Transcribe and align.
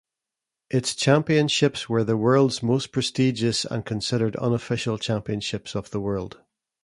Its 0.71 0.95
championships 0.95 1.87
were 1.87 2.03
the 2.03 2.17
world's 2.17 2.63
most 2.63 2.91
prestigious 2.91 3.65
and 3.65 3.85
considered 3.85 4.35
unofficial 4.37 4.97
championships 4.97 5.75
of 5.75 5.91
the 5.91 6.01
world. 6.01 6.39